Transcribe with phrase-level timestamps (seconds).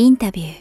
[0.00, 0.54] インタビュー.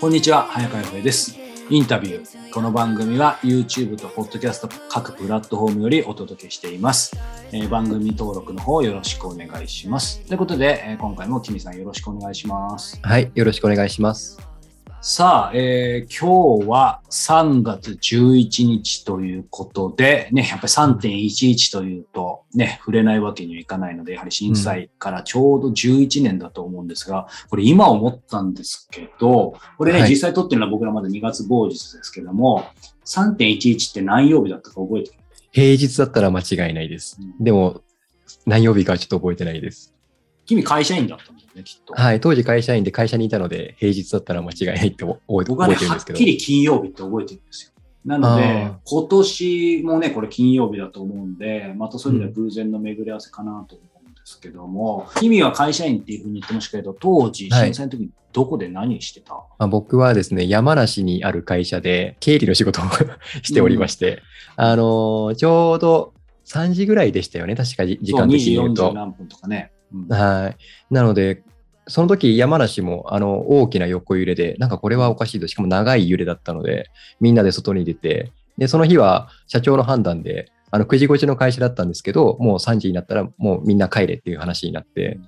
[0.00, 1.36] こんにちは、早川洋平です。
[1.68, 2.52] インタビュー。
[2.52, 7.16] この番組は YouTube と Podcast 各プラットフォームよりお届けしています。
[7.50, 10.20] えー番組登録の方よろしくお願いします。
[10.26, 13.00] ということで、えー今回もキミさんよろしくお願いします。
[13.02, 14.38] はい、よろしくお願いします。
[15.00, 32.64] さあ、えー今日は3月11日ということで、ね、やっぱり3.11というと、ね、触れないわけにはいかないので、やはり震災からちょうど11年だと思うんですが、これ今思ったんですけど、これね、はい実際撮ってるのは僕らまだ2月某日ですけども、
[33.04, 35.18] 3.11って何曜日だったか覚えてる？
[35.52, 37.18] 平日だったら間違いないです。
[37.38, 37.82] でも、
[38.46, 39.94] 何曜日かはちょっと覚えてないです。
[40.48, 41.92] 君会社員だったんだよね、きっと。
[41.92, 46.24] はい、当時会社員で会社にいたので、平日だったら間違いないって覚え僕はね、覚えてるんですけどはっき。
[46.24, 47.72] り金曜日って覚えてるんですよ。
[48.06, 62.84] なので今年もね、これ金曜日だと思うんで、またそれで偶然の巡り合わせかなと思うんですけども、君は会社員っていうふうに言ってましたけど、当時、はい震災の時、どこで何してた、まあ、僕はですね、山梨にある会社で経理の仕事を
[63.42, 64.22] しておりまして、
[64.56, 66.14] あのーちょうど
[66.46, 68.94] 3時ぐらいでしたよね、確かじ時間2時40的に言うと。
[68.94, 69.70] 何分とかね。
[69.92, 70.56] うんはい。
[70.90, 71.42] なので、
[71.86, 85.18] その時山梨もあの大きな横揺れで、なんかこれはおかしいと、しかも長い揺れだったので、みんなで外に出て、で、その日は社長の判断で、あの9時5時の会社だったんですけど、もう3時になったらもうみんな帰れっていう話になって、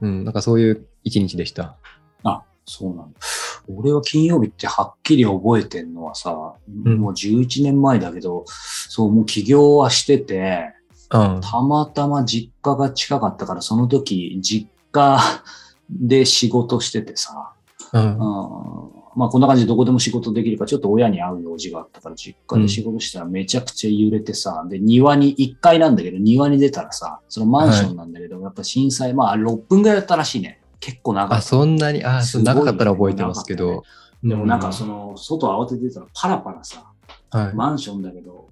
[0.00, 1.76] うん、なんかそういう一日でした。
[2.22, 3.18] あ、そうなんだ。
[3.66, 10.73] 俺は金曜日ってはっきり覚えてんのはさ、んもう11年前だけど、そう、もう起業はしてて、
[11.12, 11.40] うん。
[11.40, 15.18] たまたま実家が近かったから、その時、実家
[15.90, 17.52] で仕事しててさ、
[17.92, 30.60] うんうんまあこんな感じでどこでも仕事できるから、ちょっと親に会う用事があったから、実家で仕事したらめちゃくちゃ揺れてさ、で、庭に、1階なんだけど、庭に出たらさ、そのマンションなんだけど、やっぱ震災、まあ6分ぐらいだったらしいね。
[30.80, 31.46] 結構長かあ、った。
[31.46, 33.84] そんなに、あ、そうすごい長かったら覚えてますけど。
[34.22, 36.84] でもなんかうその、外慌てて出たらパラパラさ、
[37.30, 38.48] はい、マンションだけど、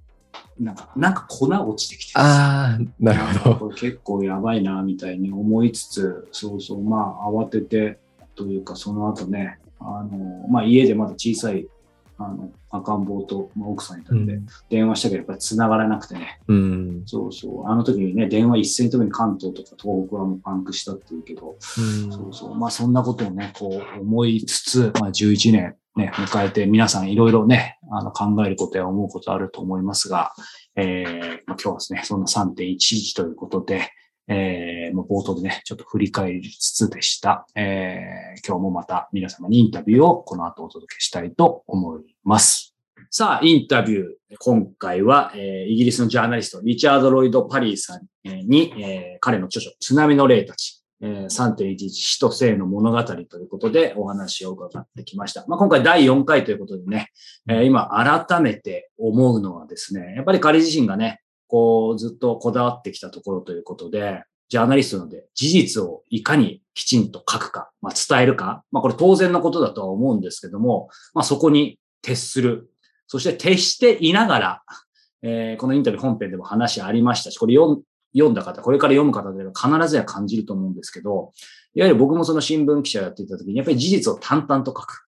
[0.59, 3.57] なんか、なんか粉落ちてきてさああ、なるほど。
[3.57, 7.99] これ結構やばいな、みたいに思いつつ、そうそう、まあ、慌てて、
[8.35, 11.67] というか、その後ね、あの、まあ、家でまだ小さい、
[12.19, 17.03] あの、赤ん坊と、まあ、奥さんいたんで、電話したけど、やっぱり繋がらなくてね、うん。
[17.07, 22.13] そうそう、あの時にね、電話一斉に特に関東とか東北はもうパンクしたっていうけど、うん。
[22.13, 30.33] そうそう、まあ、そんなことをね、こう、思いつつ、まあ、11年、ね、迎えて、皆さんいろいろね、あの、考えることや思うことあると思いますが、
[30.75, 33.91] えー、今日はですね、そんな3.11ということで、
[34.29, 37.47] えー、もう冒頭でね、ちょっと振り返りつつでした。
[37.55, 42.75] えー、今日もまた皆様にインタビューをこの後お届けしたいと思います。
[43.11, 44.05] さあ、インタビュー。
[44.39, 55.45] 今回は、えーイギリスのジャーナリスト、リチャード・ロイド・パリーさんに、えー彼の著書、津波の霊たち、えー3.11死と生の物語ということでお話を伺ってきました。
[55.49, 57.09] まあ、今回第4回ということでね、
[57.49, 57.91] えー今
[58.27, 72.71] 改めて思うのはですね、やっぱり彼自身がね、こうずっとこだわってきたところということで、ジャーナリストなので事実をいかにきちんと書くか、まあ、伝えるか、まあこれ当然のことだとは思うんですけども、まあそこに徹する。
[73.09, 74.63] そして徹していながら、
[75.23, 77.55] えーこのインタビュー本編でも話ありましたし、これ
[78.13, 81.33] 読んだ方、これから読む方であれば必ずや感じると思うんですけど、
[81.75, 85.07] いわゆる僕もその新聞記者をやっていた時に、やっぱり事実を淡々と書く。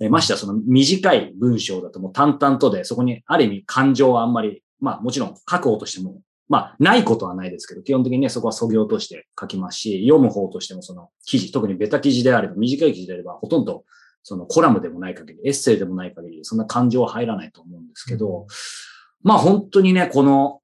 [0.00, 13.84] えーましてはその短い文章だともう淡々とで、そこにある意味感情はあんまり、まあもちろん書く方としても、まあないことはないですけど、基本的にね、そこはそぎ落として書きますし、読む方としてもその記事、特にベタ記事であれば、短い記事であれば、ほとんど
[14.24, 18.46] そのコラムでもない限り、エッセイでもない限り、そんな感情は入らないと思うんですけど、
[19.22, 20.60] まあ本当にね、この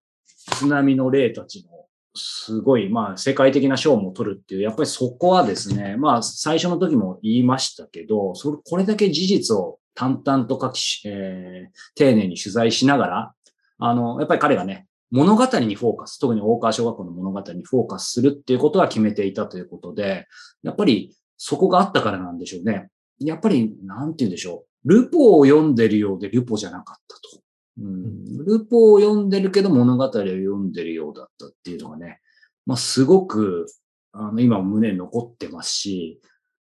[0.59, 1.71] 津波の霊たちの
[2.15, 13.35] すごい、まあ世界的な賞も取るっていう、やっぱりそこはですね、まあ最初の時も言いましたけど、それこれだけ事実を淡々と書きし、えー丁寧に取材しながら、
[13.79, 20.27] あの、やっぱり彼がね、物語にフォーカス、特に大川小学校の物語にフォーカスするっていうことは決めていたということで、
[20.63, 22.89] やっぱりそこがあったからなんでしょうね。
[23.19, 24.89] やっぱり、なんて言うんでしょう。
[24.89, 27.43] ルポを読んでるようでルポじゃなかったと。
[27.79, 32.21] うん、ルポを読んでるけど物語を読んでるようだったっていうのがね、
[32.67, 33.67] まあすごく、
[34.13, 36.21] あの、今も胸に残ってますし、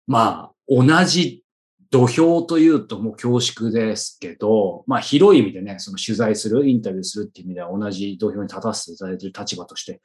[0.06, 1.45] まあ、同じ
[1.91, 10.00] 土俵というともう恐縮ですけど、まあ広い意味でね、その取材する、インタビューするっていう意味では同じ土俵に立たせていただいている立場として、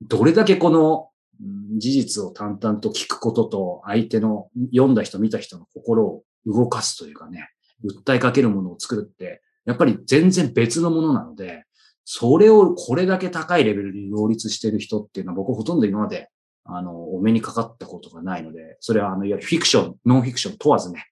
[0.00, 1.08] どれだけこの
[1.40, 7.48] うん事実を淡々と聞くことと、相手の読んだ人、見た人の心を動かすというかね、
[7.84, 11.64] 訴えかけるものを作るって、やっぱり全然別のものなので、
[12.04, 16.28] それをこれだけ高いレベルに両立してる人っていうのは僕ほとんど今まで、
[16.64, 21.06] あの、お目にかかったことがないので、それはあの、いわゆるフィクション、ノンフィクション問わずね、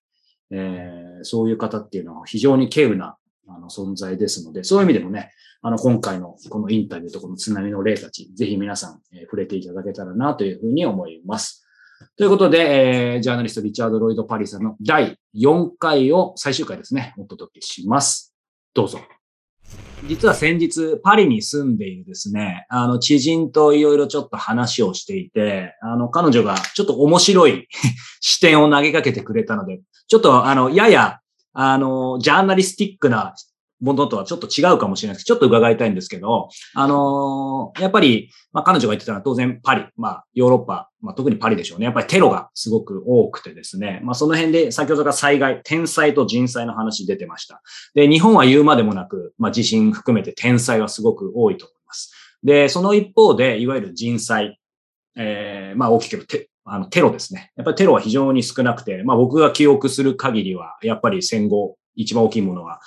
[0.53, 3.17] えー、そういう方っていうのは非常に稀有な
[3.49, 5.33] あの存在ですので、そういう意味でもね、
[5.63, 11.67] あの、今回のこのインタビューとこの津波の例たち、ぜひ皆さん、えー、触れていただけたらなというふうに思います。
[12.17, 18.30] ということで、えー、ジャーナリストリチャード・ロイド・パリさんの第4回を最終回ですね、お届けします。
[18.75, 19.01] どうぞ。
[20.09, 27.69] 実は先日、パリに住んでいるですね、あの、知人といろいろちょっと話をしていて、あの、彼女がちょっと面白い
[28.21, 31.19] 視点を投げかけてくれたので、ちょっと、あの、やや、
[31.53, 33.35] あの、ジャーナリスティックな
[33.81, 41.87] ものとはちょっと違うかもしれないですちょっと伺いたいんですけど、あのー、やっぱり、まあ彼女が言ってたのは当然パリ、まあヨーロッパ、まあ特にパリでしょうね。
[41.87, 47.63] やっぱりテロがすごく多くてですね、まあその辺で先ほどから災害、天災と人災の話出てました。
[47.95, 52.13] で、日本は言うまでもなく、まあ地震含めて天災はすごく多いと思います。
[52.43, 54.59] で、その一方で、いわゆる人災、
[55.17, 57.51] えー、まあ大きくテあのテロですね。
[57.57, 62.81] やっぱりテロは非常に少なくて、まあ僕が記憶する限りは、やっぱり戦後一番大きいものは、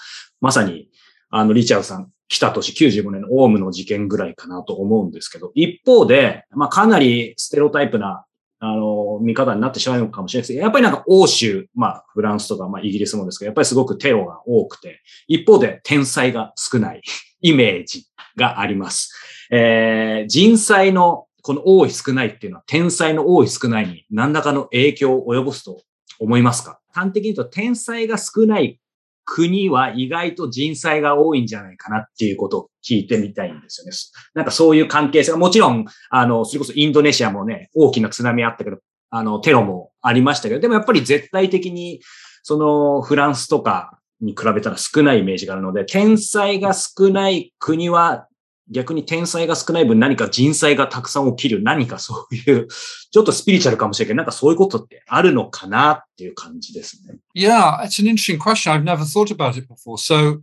[0.44, 0.90] まさに、
[1.30, 8.26] あの、リチャードさん来た年95年のオウムの事件ぐらいかなと思うんですけど、一方で、まあかなりステロタイプな、
[8.60, 15.00] あの、見方になってしまうのかもしれないですけど、やっぱりなんか欧州、まあフランスとか、まあイギリスもですけど、やっぱりすごくテロが多くて、
[15.30, 17.02] 一方で天災が少ない
[17.42, 18.04] イメージ
[18.36, 19.14] があります。
[19.50, 25.84] えー、人災のこの多い少ないっていうのは天才の多い少ないに何らかの影響を及ぼすと
[26.20, 26.82] 思いますか？
[26.92, 28.80] 端的に言うと天才が少ない
[29.26, 33.92] 国は意外と人災が多いんじゃないかなっていうことを聞いてみたいんですよね。
[34.34, 38.78] なんかそういう関係性が、もちろん、あの、それこそインドネシアもね、大きな津波あったけど、
[39.10, 42.02] あの、テロもありましたけど、でもやっぱり絶対的に、
[42.44, 48.28] その、フランスとかに比べたら少ないイメージがあるので、天災が少ない国は
[48.70, 52.68] 逆に天才が少ない分何か人災がたくさん起きる、何かそういう、
[53.12, 57.18] ちょっとスピリチュアルかもしれないけど、なんかそういうことってあるのかなっていう感じですね。
[57.36, 58.72] Yeah, it's an interesting question.
[58.72, 59.98] I've never thought about it before.
[59.98, 60.42] So,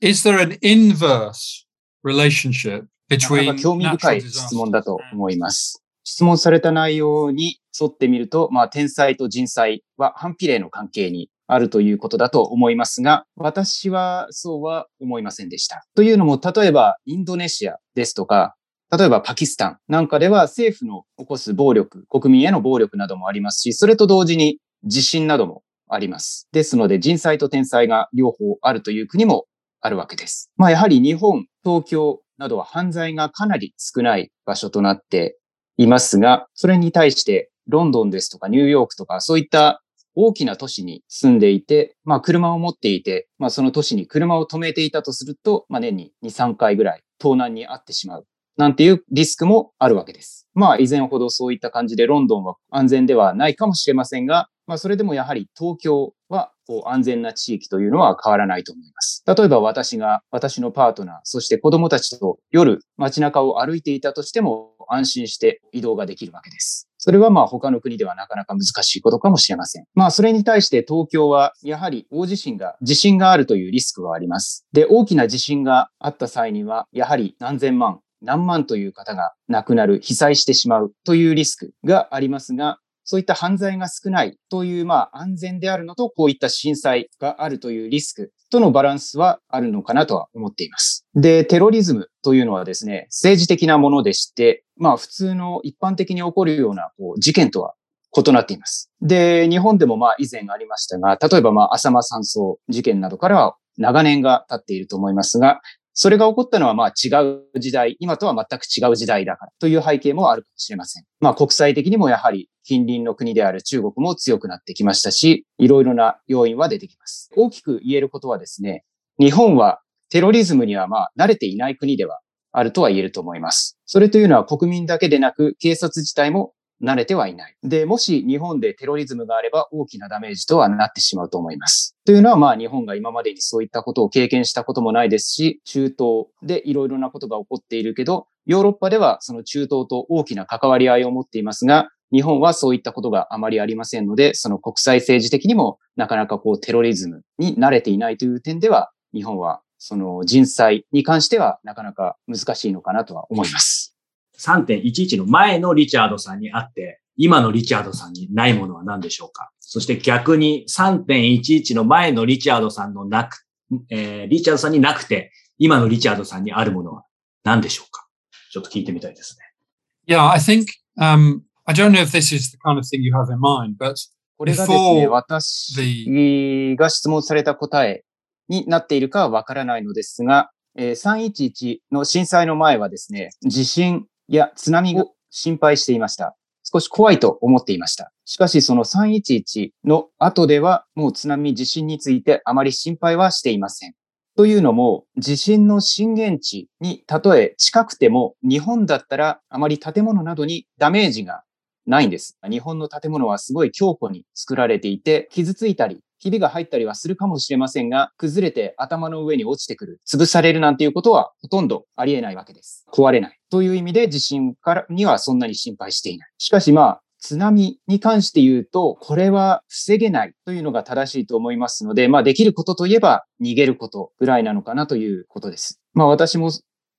[0.00, 1.66] is there an inverse
[2.04, 5.82] relationship between 興味深い質問だと思います。
[6.04, 15.84] 質問された内容に沿ってみると、まあ、天才と人災は反比例の関係にあるということだと思いますが、私はそうは思いませんでした。
[15.94, 18.54] というのも、例えばインドネシアですとか、
[18.96, 26.48] 例えばパキスタンなんかでは政府の起こす暴力、国民への暴力などもありますし、それと同時に地震などもあります。
[26.52, 29.46] ですので人災と天災が両方あるという国も
[29.80, 30.50] あるわけです。
[30.56, 35.38] まあやはり日本、東京などは犯罪がかなり少ない場所となって
[35.76, 39.82] いますが、それに対してロンドンですとかニューヨークとかそういった
[40.16, 48.26] 大きな都市に住んでいて、まあ車を持っていて、まあその都市に車を止めていたとすると、まあ年に2、3回ぐらい盗難に遭ってしまう。
[48.56, 50.48] なんていうリスクもあるわけです。
[50.54, 59.22] まあ以前ほどそういった感じでロンドンは安全ではないかもしれませんが、まあそれでもやはり東京はこう安全な地域というのは変わらないと思います。
[59.26, 66.88] 例えば私が私のパートナー、そして子供たちと夜街中を歩いていたとしても安心して移動ができるわけです。
[67.06, 69.84] それはまあ他の国ではなかなか難しいことかもしれません。
[69.94, 74.66] まあそれに対して東京はやはり大地震が、地震があるというリスクはあります。
[74.72, 91.06] で、大きな地震があった際には、やはり何千万、何万という方が亡くなる、被災してしまうというリスクがありますが、そういった犯罪が少ないという、まあ、安全であるのと、こういった震災があるというリスクとのバランスはあるのかなとは思っています。
[91.14, 97.74] で、テロリズムというのはですね、政治的なものでして、まあ、普通の一般的に起こるようなこう事件とは
[98.16, 98.90] 異なっています。
[99.00, 105.60] で、日本でもまあ以前ありましたが、例えばまあ浅間山荘事件などからは長年が経っていると思いますが、
[105.98, 111.04] それが起こったのはまあ違う時代、今とは全く違う時代だからという背景もあるかもしれません。
[111.20, 117.30] まあ国際的にもやはり近隣の国である中国も強くなってきましたし、いろいろな要因は出てきます。
[117.34, 118.84] 大きく言えることはですね、
[119.18, 122.20] 日本はテロリズムにはまあ慣れていない国では
[122.52, 123.78] あるとは言えると思います。
[123.86, 127.56] それというのは国民だけでなく警察自体も慣れてはいない。
[127.62, 131.96] で、もし日本でテロリズムがあれば大きなダメージとはなってしまうと思います。
[132.04, 153.95] というのはまあ日本が今までにそういったことを経験したこともないですし、中東でいろいろなことが起こっているけど、ヨーロッパではその中東と大きな関わり合いを持っていますが、日本はそういったことがあまりありませんので、その国際政治的にもなかなかこうテロリズムに慣れていないという点では、日本はその人災に関してはなかなか難しいのかなとは思います。
[154.38, 159.50] 3.11の前のリチャードさんにあって、今のリチャードさんにないものは何でしょうか？
[159.60, 163.46] そして逆に3.11の前のリチャードさんのなく、
[163.88, 167.04] えー、リチャードさんになくて、今のリチャードさんにあるものは
[167.44, 168.06] 何でしょうか？
[168.52, 170.14] ちょっと聞いてみたいですね。
[170.14, 170.66] Yeah, I think
[171.00, 173.76] um, I don't know if this is the kind of thing you have in mind,
[173.78, 173.94] but
[174.36, 178.04] これがですね、私が質問された答え
[178.48, 186.36] になっているかはわからないのですが、えー311の震災の前はですね、地震や津波を心配していました。
[186.64, 188.12] 少し怖いと思っていました。
[188.24, 193.94] しかしその311の後ではもう津波地震についてあまり心配はしていません。
[194.36, 201.42] というのも、地震の震源地にたとえ近くても、日本だったらあまり建物などにダメージが
[201.86, 202.36] ないんです。
[202.50, 212.84] 日本の建物はすごい強固に作られていて、傷ついたり、ひびが入ったりはするかもしれませんが、崩れて頭の上に落ちてくる、潰されるなんていうことはほとんどありえないわけです。
[212.92, 213.38] 壊れない。
[213.50, 216.28] という意味で地震からにはそんなに心配していない。
[216.38, 225.80] しかしまあ、津波に関して言うと、これは防げないというのが正しいと思いますので、まあできることといえば逃げることぐらいなのかなということです。
[225.94, 226.50] まあ私も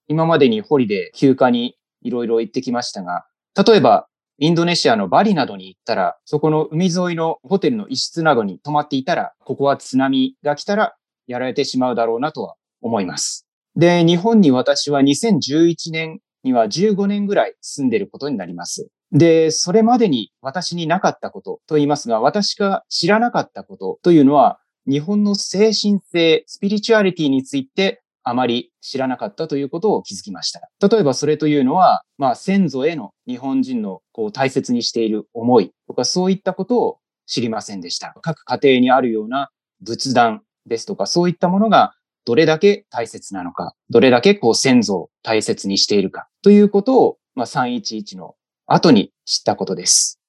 [0.08, 4.08] 今までにホリデー休暇にいろいろ行ってきましたが、例えば
[4.40, 13.48] インドネシアのバリなどに行ったら、そこの海沿いのホテルの一室などに泊まっていたら、ここは津波が来たらやられてしまうだろうなとは思います。
[13.76, 18.90] で、日本に私は2011年には15年ぐらい住んでることになります。
[19.12, 30.62] で、それまでに私になかったことと言いますが、私が知らなかったことというのは、日本の精神性、スピリチュアリティについてあまり知らなかったということを気づきました。
[30.86, 38.14] 例えばそれというのは、まあ先祖への日本人のこう大切にしている思いとかそういったことを知りませんでした。
[38.22, 39.50] 各家庭にあるような
[39.82, 41.94] 仏壇ですとかそういったものが
[42.26, 50.20] どれだけ大切なのか、どれだけこう先祖を大切にしているかということを、まあ311の後に知ったことです。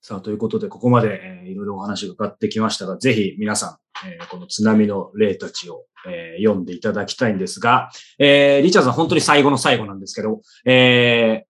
[0.00, 11.48] さあ、ということで、ここまで、えーいろいろお話が伺ってきましたが、ぜひ皆さん、えーこの津波の例たちを、えー読んでいただきたいんですが、えーリチャードさん、本当に最後の最後なんですけど、えー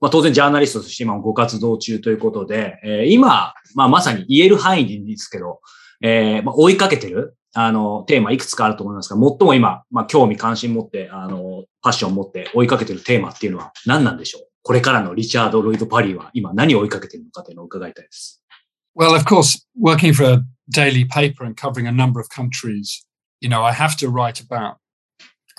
[0.00, 5.60] まあ、当然ジャーナリストとして今ご活動中ということで、えー今、まあ、まさに言える範囲でですけど、
[6.02, 14.48] えーまあ、追いかけてる、あの、テーマいくつかあると思いますが、最も今、まあ、興味関心持って、あの、パッション持って追いかけてるテーマっていうのは何なんでしょう？
[14.62, 18.42] これからのリチャード・ロイド・パリーは今何を追いかけてるのかというのを伺いたいです。
[18.96, 23.06] Well, of course, working for a daily paper and covering a number of countries,
[23.42, 24.76] you know, I have to write about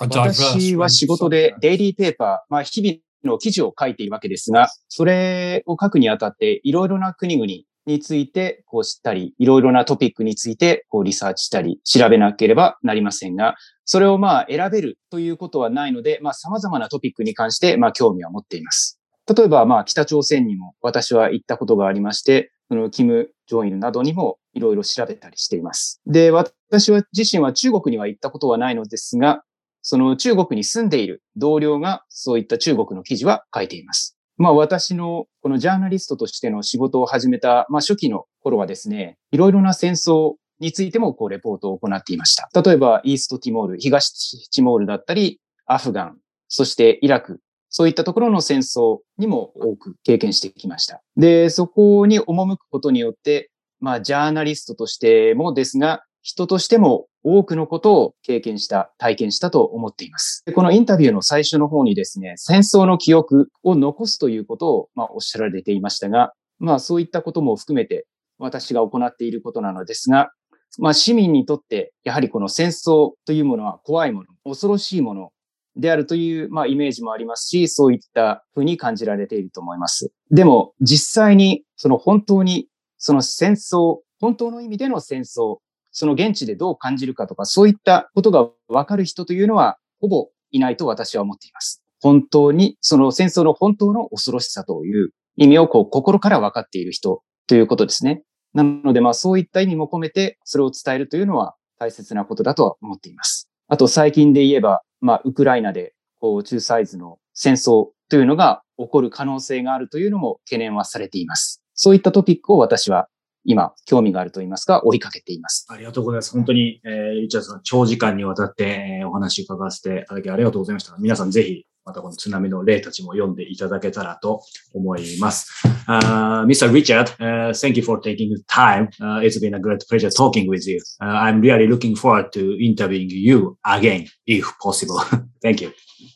[0.00, 7.46] a diverse 私は仕事で.デイリーペーパー、まあ日々の記事を書いているわけですが、それを書くにあたっていろいろな国々
[7.86, 18.98] についてこう知ったり、いろいろなトピックについてこうリサーチしたり、調べなければなりませんが、それをまあ選べるということはないので、まあ様々なトピックに関してまあ興味は持っています。
[19.36, 26.00] 例えばまあ北朝鮮にも私は行ったことがありまして、そのキム・ジョンイルなどにもいろいろ調べたりしています。
[26.06, 29.42] で、私は自身は中国には行ったことはないのですが、
[29.82, 34.16] その中国に住んでいる同僚がそういった中国の記事は書いています。
[34.36, 42.48] まあ私のこのジャーナリストとしての仕事を始めた、まあ初期の頃はですね、いろいろな戦争についてもこうレポートを行っていました。
[42.62, 46.18] 例えばイーストティモール、東ティモールだったり、アフガン、
[46.48, 51.02] そしてイラク、そういったところの戦争にも多く経験してきました。
[51.16, 53.50] で、そこに赴くことによって、
[53.80, 60.42] まあジャーナリストとしてもですが、人としても多くのことを経験した、体験したと思っています。
[60.54, 68.06] このインタビューの最初の方にですね、戦争の記憶を残すということを、まあ、おっしゃられていましたが、まあそういったことも含めて
[68.38, 70.30] 私が行っていることなのですが、
[70.78, 75.30] まあ市民にとってやはりこの戦争というものは怖いもの、恐ろしいもの
[75.76, 80.12] であるという、まあ、イメージもありますし、そういった風に感じられていると思います。
[80.30, 82.68] でも実際にその本当に
[83.04, 85.58] その戦争、本当の意味での戦争、
[85.90, 91.84] その現地でどう感じるかとか、そういったことがわかる人というのは、ほぼいないと私は思っています。
[92.00, 98.22] 本当に、その戦争の本当の恐ろしさという意味をこう心から分かっている人ということですね。
[98.54, 103.50] なので、まあそういった意味も込めて、それを伝えるというのは大切なことだとは思っています。
[103.68, 111.63] あと最近で言えば、まあウクライナで、こう中サイズの戦争というのが起こる可能性があるというのも懸念はされています。
[111.74, 113.08] そういったトピックを私は
[113.44, 115.66] 今、興味があると言いますか、追いかけています。
[115.68, 116.32] ありがとうございます。
[116.32, 120.96] 本当に、えー、リチャーさん、長時間にわたって、えーお話伺わせていただきありがとうございました。
[120.98, 124.43] 皆さんぜひ、またこの津波の例たちも読んでいただけたらと
[124.73, 125.49] 思います。
[125.87, 126.71] Uh, Mr.
[126.71, 128.89] Richard, uh, thank you for taking the time.
[129.01, 130.79] Uh, it's been a great pleasure talking with you.
[131.01, 135.01] Uh, I'm really looking forward to interviewing you again, if possible.
[135.41, 135.71] thank you.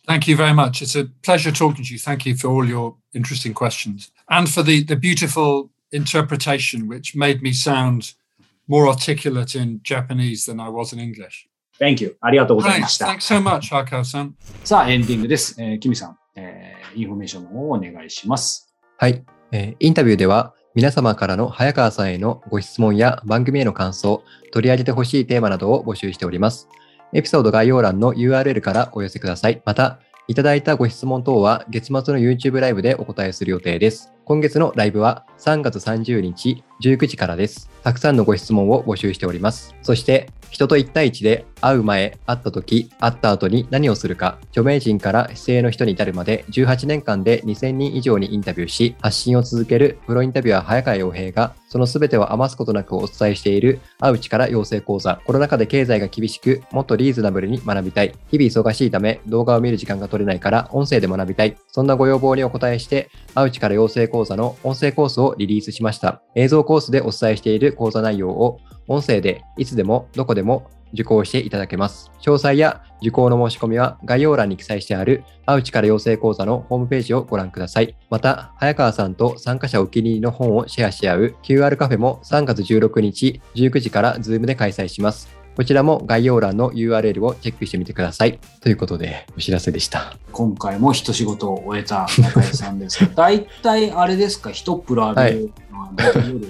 [0.07, 0.81] Thank you very much.
[0.81, 1.97] It's a pleasure talking to you.
[1.97, 7.41] Thank you for all your interesting questions and for the, the beautiful interpretation, which made
[7.41, 8.13] me sound
[8.67, 11.47] more articulate in Japanese than I was in English.
[11.80, 12.16] Thank you.
[12.20, 13.06] ありがとうございました。
[13.06, 14.32] thanks so much, Hakao san.
[14.64, 15.54] さあ、エンディングです。
[15.62, 18.74] えーキミさん、えーインフォメーションの方をお願いします。
[18.96, 26.68] はい、えーインタビューでは皆様からの早川さんへのご質問や番組への感想、取り上げてほしいテーマなどを募集しております。
[27.12, 29.62] エピソード概要欄の URL からお寄せください。
[29.64, 34.12] また、いただいたご質問等は月末の YouTube ライブでお答えする予定です。
[34.26, 37.70] 今月のライブは3月30日19時からです。
[37.82, 39.74] たくさんのご質問を募集しております。
[39.80, 55.20] そして、人と1対1で会う前、会った時、会った後に何をするか、著名人から市井の人に至るまで18年間で2000人以上にインタビューし、発信を続けるプロインタビュアー早川洋平が、その全てを余すことなくお伝えしている会う力養成講座。
[55.26, 58.14] コロナ禍で経済が厳しく、もっとリーズナブルに学びたい。
[58.30, 61.56] 日々忙しいため、動画を見る時間が取れないから、音声で学びたい。
[61.68, 66.22] そんなご要望にお答えして、会う力養成講座の音声コースをリリースしました。
[66.34, 72.10] 映像コースでお伝えしている講座内容を、音声でいつでもどこでも受講していただけます。
[72.20, 77.94] 詳細や受講の申し込みは概要欄に記載してある会う力養成講座のホームページをご覧ください。
[78.10, 85.38] また、早川さんと参加者お気に入りの本をシェアし合う QR カフェも3月16日19時から Zoom で開催します。
[85.58, 88.38] こちらも概要欄の URL をチェックしてみてください。
[88.60, 90.16] ということで、お知らせでした。
[90.30, 96.46] 今回も一仕事を終えた中井さんですが、 大体あれですか、一プロ浴びるのは、 大体夜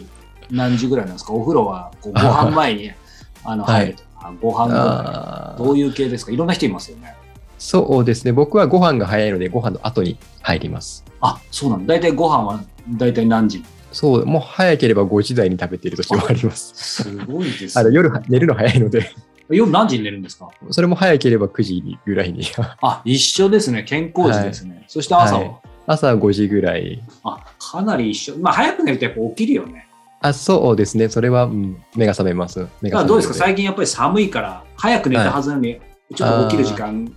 [0.50, 1.32] 何時ぐらいなんですか？
[1.32, 2.90] お風呂はこうご飯前に
[3.44, 6.32] あのはい入るとか、ご飯後どういう系ですか？
[6.32, 7.14] いろんな人いますよね。
[7.58, 8.32] そうですね。
[8.32, 11.04] 僕はご飯が早いので、ご飯の後に入ります。
[11.20, 11.86] あ、そうなの。
[11.86, 13.64] 大体ご飯は大体何時？
[13.90, 17.02] そう、もう早ければ5時台に食べている時もあります。
[17.02, 17.96] すごいですあのね。
[17.96, 19.10] 夜寝るの早いので、
[19.48, 20.48] 夜何時に寝るんですか？
[20.70, 22.44] それも早ければ9時ぐらいに。
[22.82, 23.82] あ、一緒ですね。
[23.82, 24.84] 健康時ですね。
[24.88, 25.50] そして朝は、はい
[25.90, 27.02] 朝5時ぐらい。
[27.24, 28.36] あ、かなり一緒。
[28.36, 29.87] まあ、早く寝るとやっぱ起きるよね。
[30.20, 31.08] あ、そうですね。
[31.08, 32.66] それは、うん目が覚めます。
[32.82, 33.34] 目が覚めどうですか？
[33.34, 35.80] 最近やっぱり寒いから、早く寝たはずなのに、
[36.14, 37.12] ちょっと起きる時間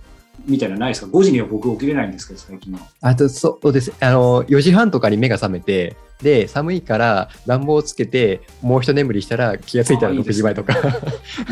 [0.46, 2.80] みたいなのないですか ?5 時には僕起きれないんですけど、最近は。
[3.00, 3.92] あと、そうです。
[4.00, 10.74] あの、4時半とかに目が覚めて、で、寒いから暖房をつけて、もう一眠りしたら気がついたら6あいいですね時前とか、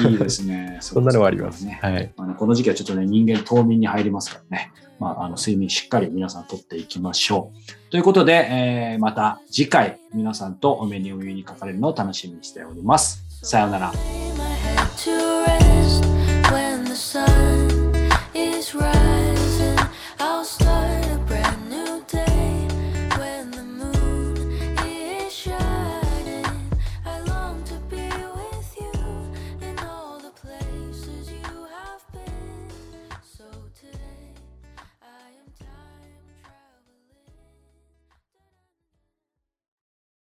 [0.08, 0.78] いいですね。
[0.82, 1.64] そんなのはあります。
[1.64, 1.80] ね。
[1.82, 2.12] はい。
[2.16, 4.70] あのこの時期はちょっとね、人間冬眠に入りますからね。
[5.00, 7.50] まあ、あの睡眠しっかり皆さんとっていきましょ
[7.88, 7.90] う。
[7.90, 13.24] ということで、えー、また次回皆さんとお目にお目にかかれるのを楽しみにしております。
[13.42, 13.92] さようなら。